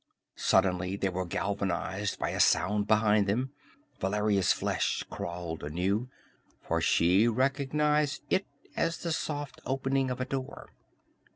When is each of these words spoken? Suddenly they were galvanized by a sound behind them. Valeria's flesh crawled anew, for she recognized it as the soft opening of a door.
Suddenly 0.39 0.95
they 0.95 1.09
were 1.09 1.27
galvanized 1.27 2.17
by 2.17 2.29
a 2.31 2.39
sound 2.39 2.87
behind 2.87 3.27
them. 3.27 3.51
Valeria's 3.99 4.51
flesh 4.51 5.03
crawled 5.11 5.61
anew, 5.63 6.09
for 6.59 6.81
she 6.81 7.27
recognized 7.27 8.23
it 8.31 8.47
as 8.75 8.97
the 8.97 9.11
soft 9.11 9.61
opening 9.63 10.09
of 10.09 10.19
a 10.19 10.25
door. 10.25 10.69